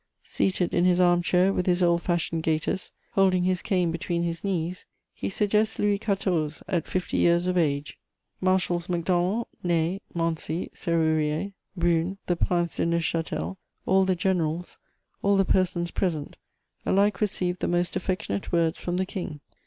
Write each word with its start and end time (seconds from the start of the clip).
Seated 0.23 0.73
in 0.73 0.83
his 0.83 0.99
arm 0.99 1.21
chair, 1.21 1.53
with 1.53 1.67
his 1.67 1.83
old 1.83 2.01
fashioned 2.01 2.41
gaiters, 2.41 2.91
holding 3.11 3.43
his 3.43 3.61
cane 3.61 3.91
between 3.91 4.23
his 4.23 4.43
knees, 4.43 4.87
he 5.13 5.29
suggests 5.29 5.77
Louis 5.77 5.99
XIV. 5.99 6.63
at 6.67 6.87
fifty 6.87 7.17
years 7.17 7.45
of 7.45 7.55
age.... 7.55 7.99
Marshals 8.39 8.89
Macdonald, 8.89 9.45
Ney, 9.61 10.01
Moncey, 10.15 10.71
Sérurier, 10.73 11.53
Brune, 11.77 12.17
the 12.25 12.35
Prince 12.35 12.77
de 12.77 12.85
Neuchâtel, 12.87 13.57
all 13.85 14.03
the 14.03 14.15
generals, 14.15 14.79
all 15.21 15.35
the 15.37 15.45
persons 15.45 15.91
present 15.91 16.35
alike 16.83 17.21
received 17.21 17.59
the 17.61 17.67
most 17.67 17.95
affectionate 17.95 18.51
words 18.51 18.79
from 18.79 18.97
the 18.97 19.05
King. 19.05 19.39